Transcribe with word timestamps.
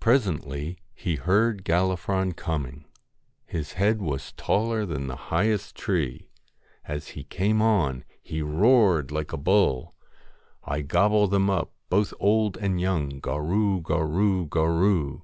Presently 0.00 0.78
he 0.94 1.14
heard 1.14 1.64
Gallifron 1.64 2.32
coming. 2.32 2.86
His 3.46 3.74
head 3.74 4.02
was 4.02 4.32
taller 4.32 4.84
than 4.84 5.06
the 5.06 5.14
highest 5.30 5.76
tree. 5.76 6.28
As 6.86 7.10
he 7.10 7.22
came 7.22 7.62
on, 7.62 8.04
he 8.20 8.42
roared 8.42 9.12
like 9.12 9.32
a 9.32 9.36
bull 9.36 9.94
1 10.64 10.78
1 10.80 10.86
gobble 10.88 11.28
them 11.28 11.48
up, 11.48 11.72
both 11.88 12.12
old 12.18 12.56
and 12.56 12.80
young, 12.80 13.20
Gorroo 13.20 13.80
gorroo 13.80 14.48
gorroo. 14.48 15.22